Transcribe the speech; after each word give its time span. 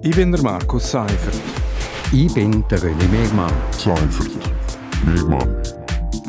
Ich 0.00 0.14
bin 0.14 0.30
der 0.30 0.40
Markus 0.42 0.92
Seifert. 0.92 1.34
Ich 2.12 2.32
bin 2.32 2.64
der 2.68 2.78
René 2.78 3.08
Megmann. 3.08 3.52
Seifert. 3.72 4.30
Megmann. 5.04 5.60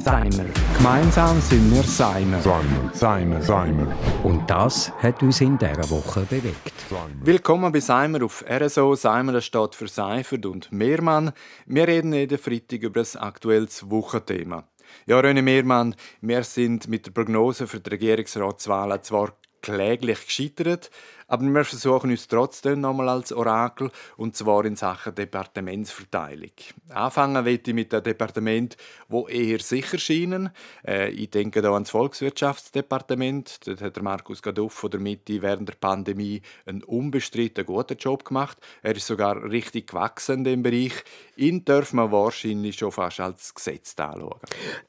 Seimer. 0.03 0.45
Gemeinsam 0.75 1.39
sind 1.39 1.71
wir 1.71 1.83
Seimer. 1.83 2.41
Seimer. 2.41 2.91
Seimer. 2.93 3.41
Seimer. 3.43 3.95
Und 4.23 4.49
das 4.49 4.91
hat 5.03 5.21
uns 5.21 5.39
in 5.41 5.55
dieser 5.59 5.87
Woche 5.91 6.21
bewegt. 6.21 6.73
Seimer. 6.89 7.09
Willkommen 7.21 7.71
bei 7.71 7.79
Seimer 7.79 8.23
auf 8.23 8.43
RSO. 8.49 8.95
Seimer 8.95 9.33
das 9.33 9.45
steht 9.45 9.75
für 9.75 9.87
Seifert 9.87 10.47
und 10.47 10.71
Mehrmann. 10.71 11.31
Wir 11.67 11.87
reden 11.87 12.13
jeden 12.13 12.39
Freitag 12.39 12.81
über 12.81 13.01
das 13.01 13.15
aktuelles 13.15 13.87
Wochenthema. 13.87 14.63
Ja, 15.05 15.19
René 15.19 15.43
Mehrmann, 15.43 15.95
wir 16.21 16.43
sind 16.43 16.87
mit 16.87 17.05
der 17.05 17.11
Prognose 17.11 17.67
für 17.67 17.79
die 17.79 17.91
Regierungsratswahlen 17.91 19.03
zwar 19.03 19.33
kläglich 19.61 20.25
gescheitert, 20.25 20.89
aber 21.29 21.43
wir 21.43 21.63
versuchen 21.63 22.09
uns 22.09 22.27
trotzdem 22.27 22.81
nochmal 22.81 23.07
als 23.07 23.31
Orakel, 23.31 23.91
und 24.17 24.35
zwar 24.35 24.65
in 24.65 24.75
Sachen 24.75 25.13
Departementsverteilung. 25.13 26.51
Anfangen 26.89 27.45
will 27.45 27.61
ich 27.63 27.73
mit 27.73 27.93
dem 27.93 28.03
Departement, 28.03 28.75
wo 29.07 29.27
eher 29.27 29.59
sicher 29.59 29.99
scheinen. 29.99 30.49
Äh, 30.85 31.11
ich 31.11 31.29
denke 31.29 31.61
da 31.61 31.71
ans 31.71 31.91
Volkswirtschaftsdepartement. 31.91 33.67
Dort 33.67 33.81
hat 33.81 33.95
der 33.95 34.03
Markus 34.03 34.41
Gaduff 34.41 34.73
von 34.73 34.89
der 34.89 34.99
Mitte 34.99 35.41
während 35.41 35.69
der 35.69 35.75
Pandemie 35.75 36.41
einen 36.65 36.83
unbestritten 36.83 37.65
guten 37.65 37.97
Job 37.97 38.25
gemacht. 38.25 38.57
Er 38.81 38.95
ist 38.95 39.05
sogar 39.05 39.43
richtig 39.43 39.87
gewachsen 39.87 40.39
in 40.39 40.43
dem 40.43 40.63
Bereich. 40.63 41.03
Ihn 41.35 41.63
darf 41.63 41.93
man 41.93 42.11
wahrscheinlich 42.11 42.77
schon 42.77 42.91
fast 42.91 43.19
als 43.19 43.53
Gesetz 43.53 43.93
anschauen. 43.99 44.39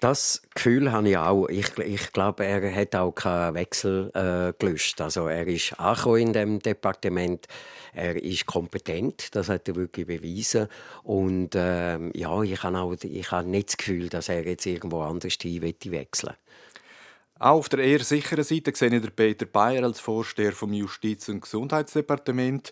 Das 0.01 0.43
Gefühl 0.55 0.91
habe 0.91 1.11
ich 1.11 1.19
auch. 1.19 1.49
Ich, 1.49 1.77
ich 1.79 2.13
glaube, 2.13 2.47
er 2.47 2.75
hat 2.75 2.97
auch 2.97 3.13
keinen 3.13 3.55
Wechsel 3.55 4.11
äh, 4.15 4.55
gelöst. 4.59 5.01
Also 5.03 5.27
er 5.27 5.47
ist 5.47 5.79
angekommen 5.79 6.30
in 6.31 6.33
dem 6.33 6.59
Departement. 6.61 7.47
Er 7.93 8.17
ist 8.23 8.47
kompetent, 8.47 9.35
das 9.35 9.49
hat 9.49 9.69
er 9.69 9.75
wirklich 9.75 10.07
bewiesen. 10.07 10.69
Und 11.03 11.51
ähm, 11.55 12.13
ja, 12.15 12.43
ich 12.43 12.63
habe 12.63 12.79
auch 12.79 12.95
ich 13.03 13.31
habe 13.31 13.49
nicht 13.49 13.69
das 13.69 13.77
Gefühl, 13.77 14.09
dass 14.09 14.29
er 14.29 14.47
jetzt 14.47 14.67
irgendwo 14.67 15.03
anders 15.03 15.37
hin 15.41 15.63
wechseln 15.63 16.35
auch 17.41 17.57
auf 17.57 17.69
der 17.71 17.81
eher 17.81 18.05
sicheren 18.05 18.45
Seite 18.45 18.73
sehe 18.75 18.95
ich 18.95 19.17
Peter 19.17 19.47
Bayer 19.47 19.85
als 19.85 19.99
Vorsteher 19.99 20.53
vom 20.53 20.75
Justiz- 20.75 21.31
und 21.31 21.41
Gesundheitsdepartement. 21.41 22.71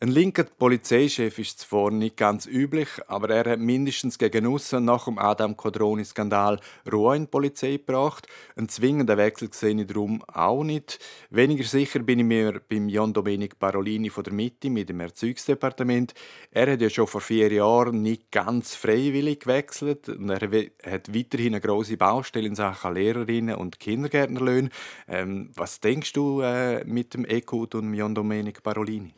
Ein 0.00 0.10
linker 0.10 0.44
Polizeichef 0.44 1.40
ist 1.40 1.58
zwar 1.58 1.90
nicht 1.90 2.16
ganz 2.16 2.46
üblich, 2.46 2.86
aber 3.08 3.30
er 3.30 3.50
hat 3.50 3.58
mindestens 3.58 4.16
gegen 4.16 4.46
aussen 4.46 4.84
nach 4.84 5.06
dem 5.06 5.18
Adam 5.18 5.56
Codroni-Skandal 5.56 6.60
Ruhe 6.92 7.16
in 7.16 7.22
die 7.22 7.26
Polizei 7.26 7.78
gebracht. 7.78 8.28
Ein 8.54 8.68
zwingender 8.68 9.16
Wechsel 9.16 9.52
sehe 9.52 9.74
ich 9.74 9.88
darum 9.88 10.22
auch 10.28 10.62
nicht. 10.62 11.00
Weniger 11.30 11.64
sicher 11.64 11.98
bin 11.98 12.20
ich 12.20 12.26
mir 12.26 12.60
beim 12.68 12.88
Jan 12.88 13.12
Domenic 13.12 13.58
Parolini 13.58 14.08
von 14.08 14.22
der 14.22 14.34
Mitte 14.34 14.70
mit 14.70 14.88
dem 14.88 15.00
Erzeugungsdepartement. 15.00 16.14
Er 16.52 16.70
hat 16.70 16.80
ja 16.80 16.90
schon 16.90 17.08
vor 17.08 17.20
vier 17.20 17.52
Jahren 17.52 18.00
nicht 18.00 18.30
ganz 18.30 18.76
freiwillig 18.76 19.40
gewechselt 19.40 20.08
und 20.10 20.30
er 20.30 20.48
hat 20.86 21.12
weiterhin 21.12 21.54
eine 21.54 21.60
grosse 21.60 21.96
Baustelle 21.96 22.46
in 22.46 22.54
Sachen 22.54 22.94
Lehrerinnen 22.94 23.56
und 23.56 23.80
Kindergärtnerlöhne. 23.80 24.70
Ähm, 25.08 25.50
was 25.56 25.80
denkst 25.80 26.12
du 26.12 26.40
äh, 26.40 26.84
mit 26.84 27.14
dem 27.14 27.24
Ekut 27.28 27.74
und 27.74 27.94
Jan 27.94 28.14
Domenic 28.14 28.62
Parolini? 28.62 29.12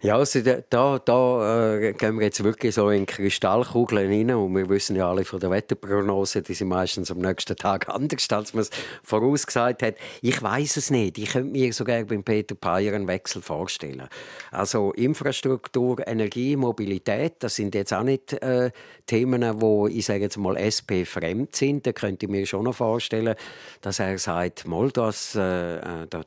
Ja, 0.00 0.11
ja, 0.12 0.18
also 0.18 0.40
da, 0.68 0.98
da 0.98 1.74
äh, 1.74 1.92
gehen 1.94 2.18
wir 2.18 2.26
jetzt 2.26 2.44
wirklich 2.44 2.74
so 2.74 2.90
in 2.90 3.06
Kristallkugeln 3.06 4.10
rein 4.10 4.36
und 4.36 4.54
wir 4.54 4.68
wissen 4.68 4.94
ja 4.94 5.08
alle 5.08 5.24
von 5.24 5.40
der 5.40 5.50
Wetterprognose, 5.50 6.42
die 6.42 6.52
sind 6.52 6.68
meistens 6.68 7.10
am 7.10 7.18
nächsten 7.18 7.56
Tag 7.56 7.88
anders, 7.94 8.28
als 8.30 8.52
man 8.52 8.60
es 8.60 8.70
vorausgesagt 9.02 9.82
hat. 9.82 9.94
Ich 10.20 10.42
weiß 10.42 10.76
es 10.76 10.90
nicht. 10.90 11.16
Ich 11.16 11.30
könnte 11.30 11.50
mir 11.50 11.72
sogar 11.72 12.04
beim 12.04 12.22
Peter 12.22 12.54
Payer 12.54 12.94
einen 12.94 13.08
Wechsel 13.08 13.40
vorstellen. 13.40 14.06
Also 14.50 14.92
Infrastruktur, 14.92 16.06
Energie, 16.06 16.56
Mobilität, 16.56 17.36
das 17.38 17.54
sind 17.54 17.74
jetzt 17.74 17.94
auch 17.94 18.02
nicht 18.02 18.34
äh, 18.34 18.70
Themen, 19.06 19.62
wo 19.62 19.88
ich 19.88 20.04
sage 20.04 20.20
jetzt 20.20 20.36
mal 20.36 20.58
SP 20.60 21.06
fremd 21.06 21.56
sind. 21.56 21.86
Da 21.86 21.92
könnte 21.92 22.26
ich 22.26 22.30
mir 22.30 22.44
schon 22.44 22.64
noch 22.64 22.74
vorstellen, 22.74 23.34
dass 23.80 23.98
er 23.98 24.18
sagt, 24.18 24.66
mal 24.66 24.90
das, 24.90 25.34
äh, 25.36 25.76
äh 25.76 26.06
da 26.10 26.22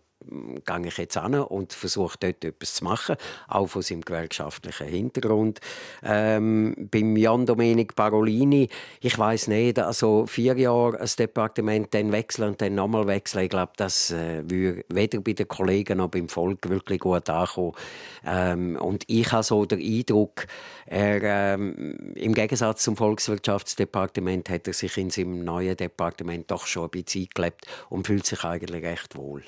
gehe 0.65 0.87
ich 0.87 0.97
jetzt 0.97 1.17
an 1.17 1.35
und 1.35 1.73
versuche 1.73 2.17
dort 2.19 2.43
etwas 2.43 2.75
zu 2.75 2.83
machen, 2.83 3.15
auch 3.47 3.67
von 3.67 3.81
seinem 3.81 4.01
gewerkschaftlichen 4.01 4.87
Hintergrund. 4.87 5.59
Ähm, 6.03 6.75
beim 6.91 7.15
Jan 7.15 7.45
Domenic 7.45 7.95
Parolini, 7.95 8.69
ich 9.01 9.17
weiß 9.17 9.47
nicht, 9.47 9.79
also 9.79 10.25
vier 10.25 10.57
Jahre 10.57 10.99
ein 10.99 11.09
Departement 11.17 11.93
dann 11.93 12.11
wechseln 12.11 12.49
und 12.49 12.61
dann 12.61 12.75
nochmal 12.75 13.07
wechseln, 13.07 13.43
ich 13.43 13.49
glaube, 13.49 13.73
das 13.77 14.11
äh, 14.11 14.43
würde 14.49 14.85
weder 14.89 15.21
bei 15.21 15.33
den 15.33 15.47
Kollegen 15.47 15.97
noch 15.97 16.09
beim 16.09 16.29
Volk 16.29 16.69
wirklich 16.69 16.99
gut 16.99 17.29
ankommen. 17.29 17.73
Ähm, 18.25 18.77
und 18.77 19.03
ich 19.07 19.31
habe 19.31 19.43
so 19.43 19.65
den 19.65 19.79
Eindruck, 19.79 20.47
er, 20.85 21.21
ähm, 21.23 22.13
im 22.15 22.33
Gegensatz 22.33 22.83
zum 22.83 22.95
Volkswirtschaftsdepartement 22.95 24.49
hat 24.49 24.67
er 24.67 24.73
sich 24.73 24.97
in 24.97 25.09
seinem 25.09 25.43
neuen 25.43 25.75
Departement 25.75 26.49
doch 26.49 26.65
schon 26.67 26.85
ein 26.85 26.91
bisschen 26.91 27.23
eingelebt 27.23 27.65
und 27.89 28.07
fühlt 28.07 28.25
sich 28.25 28.43
eigentlich 28.43 28.83
recht 28.83 29.15
wohl. 29.15 29.43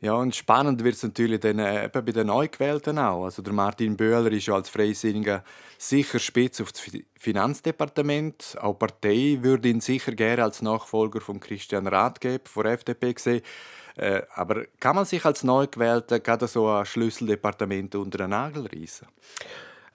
Ja, 0.00 0.14
und 0.14 0.34
spannend 0.34 0.84
wird 0.84 0.96
es 0.96 1.02
natürlich 1.02 1.40
dann 1.40 1.58
äh, 1.58 1.88
bei 1.92 2.00
den 2.02 2.26
Neugewählten 2.26 2.98
auch. 2.98 3.24
Also 3.24 3.42
der 3.42 3.52
Martin 3.52 3.96
Böhler 3.96 4.30
ist 4.32 4.46
ja 4.46 4.54
als 4.54 4.68
Freisinniger 4.68 5.42
sicher 5.78 6.18
spitz 6.18 6.60
auf 6.60 6.72
das 6.72 6.82
Finanzdepartement. 7.18 8.56
Auch 8.60 8.74
die 8.74 8.78
Partei 8.78 9.38
würde 9.40 9.68
ihn 9.68 9.80
sicher 9.80 10.12
gerne 10.12 10.44
als 10.44 10.62
Nachfolger 10.62 11.20
von 11.20 11.40
Christian 11.40 11.86
Rathgeb 11.86 12.48
von 12.48 12.64
der 12.64 12.72
FDP 12.72 13.14
sehen. 13.16 13.42
Äh, 13.96 14.22
aber 14.34 14.64
kann 14.80 14.96
man 14.96 15.04
sich 15.04 15.24
als 15.24 15.44
Neugewählter 15.44 16.20
gerade 16.20 16.48
so 16.48 16.68
ein 16.68 16.84
Schlüsseldepartement 16.84 17.94
unter 17.94 18.18
den 18.18 18.30
Nagel 18.30 18.66
reißen? 18.66 19.06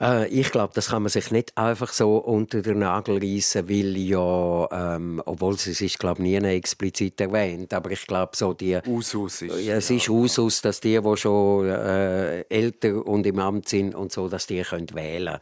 Äh, 0.01 0.27
ich 0.27 0.51
glaube, 0.51 0.73
das 0.73 0.89
kann 0.89 1.03
man 1.03 1.09
sich 1.09 1.31
nicht 1.31 1.57
einfach 1.57 1.91
so 1.91 2.17
unter 2.17 2.61
den 2.61 2.79
Nagel 2.79 3.17
reißen, 3.17 3.67
weil 3.69 3.97
ja, 3.97 4.95
ähm, 4.95 5.21
obwohl 5.25 5.55
es 5.55 5.67
ist, 5.67 5.99
glaube 5.99 6.21
nie 6.21 6.35
explizit 6.35 7.19
erwähnt, 7.19 7.73
aber 7.73 7.91
ich 7.91 8.07
glaube 8.07 8.35
so 8.35 8.53
die 8.53 8.79
Usus 8.87 9.41
ist, 9.41 9.59
ja, 9.59 9.75
es 9.75 9.89
ist 9.89 10.07
ja, 10.07 10.13
Usus, 10.13 10.61
dass 10.61 10.79
die, 10.79 10.99
die 10.99 11.17
schon 11.17 11.67
äh, 11.67 12.41
älter 12.41 13.05
und 13.05 13.25
im 13.25 13.39
Amt 13.39 13.67
sind 13.67 13.93
und 13.93 14.11
so, 14.11 14.29
dass 14.29 14.47
die 14.47 14.61
können 14.61 14.93
wählen. 14.93 15.37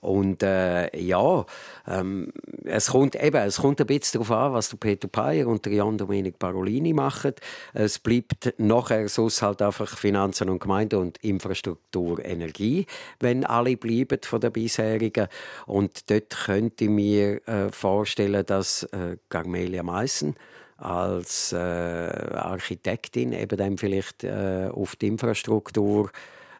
Und 0.00 0.42
äh, 0.42 0.94
ja, 0.98 1.46
ähm, 1.86 2.32
es 2.64 2.90
kommt 2.90 3.16
eben, 3.16 3.36
es 3.36 3.58
kommt 3.58 3.80
ein 3.80 3.86
bisschen 3.86 4.20
darauf 4.20 4.30
an, 4.30 4.52
was 4.52 4.68
der 4.68 4.76
Peter 4.76 5.08
Payer 5.08 5.46
und 5.46 5.64
der 5.64 5.72
Jan 5.72 5.96
Domenic 5.96 6.38
Parolini 6.38 6.92
machen. 6.92 7.32
Es 7.72 7.98
bleibt 7.98 8.54
nachher 8.58 9.08
sonst 9.08 9.42
halt 9.42 9.62
einfach 9.62 9.96
Finanzen 9.96 10.50
und 10.50 10.60
Gemeinde 10.60 10.98
und 10.98 11.18
Infrastruktur, 11.18 12.24
Energie, 12.24 12.86
wenn 13.20 13.44
alle 13.44 13.76
bleiben 13.76 14.01
bleiben 14.06 14.24
von 14.24 14.40
der 14.40 14.50
bisherigen. 14.50 15.28
Und 15.66 16.10
dort 16.10 16.30
könnte 16.30 16.84
ich 16.84 16.90
mir 16.90 17.46
äh, 17.48 17.70
vorstellen, 17.70 18.44
dass 18.46 18.84
äh, 18.84 19.16
Carmelia 19.28 19.82
Meissen 19.82 20.36
als 20.76 21.52
äh, 21.52 21.56
Architektin 21.56 23.32
eben 23.32 23.56
dann 23.56 23.78
vielleicht 23.78 24.24
äh, 24.24 24.68
auf 24.72 24.96
die 24.96 25.08
Infrastruktur 25.08 26.10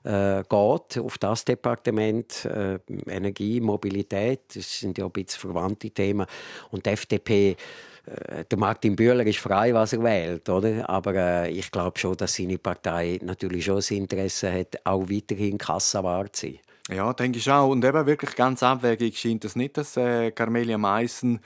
äh, 0.04 0.42
geht, 0.42 0.98
auf 0.98 1.18
das 1.18 1.44
Departement 1.44 2.44
äh, 2.44 2.78
Energie, 3.08 3.60
Mobilität, 3.60 4.40
das 4.54 4.80
sind 4.80 4.98
ja 4.98 5.06
ein 5.06 5.10
bisschen 5.10 5.40
verwandte 5.40 5.90
Themen. 5.90 6.26
Und 6.70 6.86
die 6.86 6.90
FDP 6.90 7.56
äh, 8.06 8.44
der 8.44 8.58
Martin 8.58 8.96
Bühler 8.96 9.26
ist 9.26 9.38
frei, 9.38 9.72
was 9.74 9.92
er 9.92 10.02
wählt, 10.02 10.48
oder? 10.48 10.88
Aber 10.88 11.14
äh, 11.14 11.50
ich 11.50 11.70
glaube 11.70 11.98
schon, 11.98 12.16
dass 12.16 12.34
seine 12.34 12.58
Partei 12.58 13.18
natürlich 13.22 13.64
schon 13.64 13.76
das 13.76 13.90
Interesse 13.90 14.52
hat, 14.52 14.76
auch 14.84 15.08
weiterhin 15.08 15.58
kassawart 15.58 16.34
zu 16.34 16.46
sein. 16.46 16.58
Ja, 16.94 17.12
denke 17.12 17.38
ich 17.38 17.50
auch. 17.50 17.70
Und 17.70 17.84
eben 17.84 18.06
wirklich 18.06 18.34
ganz 18.36 18.62
abwegig 18.62 19.18
scheint 19.18 19.44
es 19.44 19.56
nicht, 19.56 19.76
dass 19.76 19.96
äh, 19.96 20.30
Carmelia 20.30 20.78
Meissen 20.78 21.40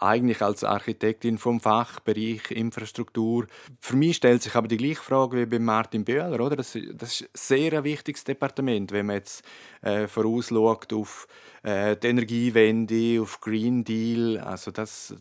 eigentlich 0.00 0.40
als 0.40 0.64
Architektin 0.64 1.38
vom 1.38 1.60
Fachbereich 1.60 2.50
Infrastruktur. 2.50 3.46
Für 3.80 3.96
mich 3.96 4.16
stellt 4.16 4.42
sich 4.42 4.54
aber 4.54 4.66
die 4.66 4.78
gleiche 4.78 5.02
Frage 5.02 5.36
wie 5.36 5.46
bei 5.46 5.58
Martin 5.58 6.04
Böhler, 6.04 6.40
oder? 6.40 6.56
Das, 6.56 6.76
das 6.94 7.20
ist 7.20 7.22
ein 7.22 7.28
sehr 7.34 7.84
wichtiges 7.84 8.24
Departement, 8.24 8.92
wenn 8.92 9.06
man 9.06 9.16
jetzt 9.16 9.44
äh, 9.82 10.06
vorausschaut 10.06 10.92
auf 10.92 11.28
äh, 11.62 11.96
die 11.96 12.08
Energiewende, 12.08 13.20
auf 13.20 13.40
Green 13.40 13.84
Deal. 13.84 14.38
Also 14.38 14.70
das, 14.70 15.14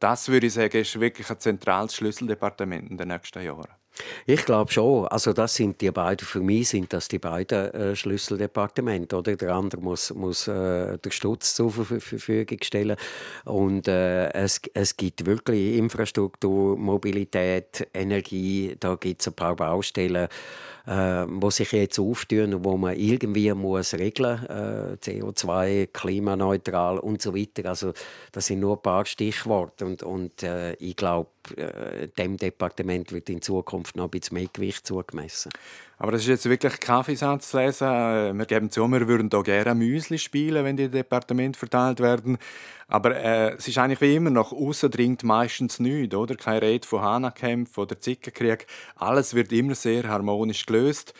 das 0.00 0.28
würde 0.28 0.46
ich 0.46 0.54
sagen, 0.54 0.78
ist 0.78 0.98
wirklich 0.98 1.28
ein 1.30 1.38
zentrales 1.38 1.94
Schlüsseldepartement 1.94 2.90
in 2.90 2.96
den 2.96 3.08
nächsten 3.08 3.42
Jahren. 3.42 3.68
Ich 4.26 4.44
glaube 4.44 4.72
schon. 4.72 5.06
Also 5.08 5.32
das 5.32 5.54
sind 5.54 5.80
die 5.80 5.90
beiden, 5.90 6.26
für 6.26 6.40
mich 6.40 6.70
sind 6.70 6.92
das 6.92 7.08
die 7.08 7.18
beiden 7.18 7.72
äh, 7.72 7.96
Schlüsseldepartemente. 7.96 9.16
Oder? 9.16 9.36
Der 9.36 9.54
andere 9.54 9.80
muss, 9.80 10.12
muss 10.14 10.48
äh, 10.48 10.98
den 10.98 11.12
Stutz 11.12 11.54
zur 11.54 11.70
Verfügung 11.70 12.58
stellen. 12.62 12.96
Und 13.44 13.88
äh, 13.88 14.30
es, 14.32 14.60
es 14.74 14.96
gibt 14.96 15.26
wirklich 15.26 15.76
Infrastruktur, 15.76 16.76
Mobilität, 16.76 17.88
Energie, 17.94 18.76
da 18.78 18.96
gibt 18.96 19.20
es 19.20 19.28
ein 19.28 19.34
paar 19.34 19.56
Baustellen 19.56 20.28
äh, 20.86 21.24
wo 21.28 21.50
sich 21.50 21.72
jetzt 21.72 21.98
auftun 21.98 22.54
und 22.54 22.64
wo 22.64 22.76
man 22.76 22.96
irgendwie 22.96 23.52
muss 23.54 23.94
regeln 23.94 24.44
äh, 24.46 24.96
CO2, 25.02 25.88
klimaneutral 25.92 26.98
und 26.98 27.22
so 27.22 27.34
weiter. 27.34 27.68
Also 27.68 27.92
das 28.32 28.46
sind 28.46 28.60
nur 28.60 28.76
ein 28.76 28.82
paar 28.82 29.06
Stichworte 29.06 29.86
und, 29.86 30.02
und 30.02 30.42
äh, 30.42 30.74
ich 30.74 30.96
glaube, 30.96 31.30
äh, 31.56 32.08
dem 32.18 32.36
Departement 32.36 33.12
wird 33.12 33.30
in 33.30 33.40
Zukunft 33.40 33.83
noch 33.94 34.04
ein 34.04 34.10
bisschen 34.10 34.38
mehr 34.38 34.48
Gewicht 34.52 34.86
zugemessen. 34.86 35.50
Aber 35.98 36.12
das 36.12 36.22
ist 36.22 36.28
jetzt 36.28 36.48
wirklich 36.48 36.80
Kaffeesatz 36.80 37.50
zu 37.50 37.58
lesen. 37.58 37.86
Äh, 37.88 38.32
wir 38.34 38.46
geben 38.46 38.70
zu, 38.70 38.86
wir 38.88 39.06
würden 39.06 39.30
hier 39.32 39.42
gerne 39.42 39.74
Müsli 39.74 40.18
spielen, 40.18 40.64
wenn 40.64 40.76
die 40.76 40.88
Departement 40.88 41.56
verteilt 41.56 42.00
werden. 42.00 42.38
Aber 42.88 43.16
äh, 43.16 43.54
es 43.54 43.68
ist 43.68 43.78
eigentlich 43.78 44.00
wie 44.00 44.16
immer, 44.16 44.30
nach 44.30 44.52
außen 44.52 44.90
dringt 44.90 45.22
meistens 45.22 45.78
nichts, 45.78 46.14
oder? 46.14 46.34
Keine 46.34 46.62
Rede 46.62 46.86
von 46.86 47.02
Hanakämpfen 47.02 47.82
oder 47.82 47.98
Zickenkrieg. 47.98 48.66
Alles 48.96 49.34
wird 49.34 49.52
immer 49.52 49.74
sehr 49.74 50.08
harmonisch 50.08 50.66
gelöst. 50.66 51.14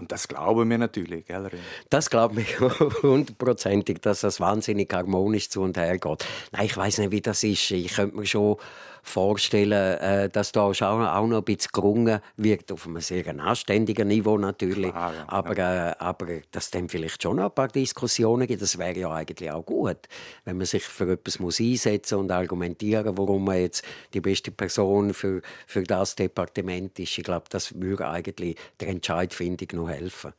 Und 0.00 0.12
das 0.12 0.28
glauben 0.28 0.70
wir 0.70 0.78
natürlich, 0.78 1.26
gell? 1.26 1.50
Das 1.90 2.08
glauben 2.08 2.38
wir 2.38 3.02
hundertprozentig, 3.02 4.00
dass 4.00 4.20
das 4.20 4.40
wahnsinnig 4.40 4.90
harmonisch 4.90 5.50
zu 5.50 5.60
und 5.60 5.76
her 5.76 5.98
geht. 5.98 6.26
Nein, 6.52 6.64
ich 6.64 6.74
weiß 6.74 6.98
nicht, 6.98 7.10
wie 7.10 7.20
das 7.20 7.44
ist. 7.44 7.70
Ich 7.70 7.96
könnte 7.96 8.16
mir 8.16 8.24
schon 8.24 8.56
vorstellen, 9.02 9.98
äh, 9.98 10.28
dass 10.28 10.52
da 10.52 10.62
auch 10.62 10.80
noch 11.26 11.38
ein 11.38 11.44
bisschen 11.44 11.70
gerungen 11.72 12.20
wird, 12.36 12.70
auf 12.72 12.86
einem 12.86 13.00
sehr 13.00 13.26
anständigen 13.40 14.08
Niveau 14.08 14.38
natürlich. 14.38 14.90
Klar, 14.90 15.14
ja, 15.14 15.24
aber, 15.28 15.54
Äh, 15.58 15.94
aber 15.98 16.26
dass 16.50 16.70
dann 16.70 16.88
vielleicht 16.88 17.22
schon 17.22 17.36
noch 17.36 17.46
ein 17.46 17.54
paar 17.54 17.68
Diskussionen 17.68 18.46
gibt, 18.46 18.62
das 18.62 18.78
wäre 18.78 18.98
ja 18.98 19.10
eigentlich 19.12 19.50
auch 19.50 19.64
gut, 19.64 20.08
wenn 20.44 20.56
man 20.56 20.66
sich 20.66 20.84
für 20.84 21.12
etwas 21.12 21.38
muss 21.38 21.60
einsetzen 21.60 22.18
und 22.18 22.30
argumentieren, 22.30 23.16
warum 23.16 23.44
man 23.44 23.60
jetzt 23.60 23.84
die 24.14 24.20
beste 24.20 24.50
Person 24.50 25.14
für, 25.14 25.42
für 25.66 25.82
das 25.82 26.16
Departement 26.16 26.98
ist. 26.98 27.18
Ich 27.18 27.24
glaube, 27.24 27.46
das 27.50 27.80
würde 27.80 28.08
eigentlich 28.08 28.56
der 28.80 28.88
Entscheidfindung 28.88 29.68
noch 29.74 29.88
helfen. 29.90 30.32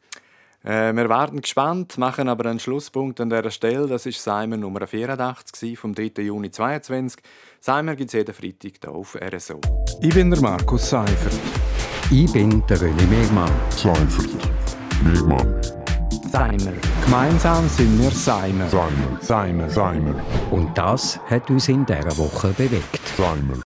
Äh, 0.64 0.94
wir 0.94 1.10
warten 1.10 1.42
gespannt, 1.42 1.98
machen 1.98 2.30
aber 2.30 2.50
einen 2.50 2.60
Schlusspunkt 2.60 3.20
an 3.20 3.30
dieser 3.30 3.50
Stelle. 3.50 3.88
Das 3.88 4.06
ist 4.06 4.24
Simon 4.24 4.60
Nummer 4.60 4.86
84 4.86 5.78
vom 5.78 5.96
3. 5.96 6.22
Juni 6.22 6.52
2022. 6.52 7.24
Simon 7.60 7.96
gibt 7.96 8.10
es 8.10 8.14
jeden 8.14 8.34
Freitag 8.34 8.74
hier 8.82 8.92
auf 8.92 9.16
RSO. 9.16 9.60
Ich 10.02 10.14
bin 10.14 10.30
der 10.30 10.42
Markus 10.42 10.90
Seifert. 10.90 11.34
Ich 12.12 12.32
bin 12.32 12.64
der 12.68 12.78
René 12.78 13.08
Megmann. 13.08 13.52
Seifert. 13.70 14.30
Megmann. 15.04 15.62
Seimer. 16.32 16.74
Gemeinsam 17.04 17.68
sind 17.68 18.00
wir 18.02 18.12
Seimer. 18.12 18.68
Seimer. 18.70 19.18
Seimer. 19.20 19.70
Seimer. 19.70 20.16
Und 20.52 20.78
das 20.78 21.20
hat 21.30 21.50
uns 21.50 21.68
in 21.68 21.86
dieser 21.86 22.18
Woche 22.18 22.50
bewegt. 22.50 23.02
Seimer. 23.18 23.56